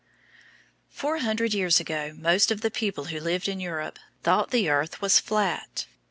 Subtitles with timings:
[0.89, 4.67] Four hundred years ago most of the people who lived in Europe thought that the
[4.67, 5.85] earth was flat.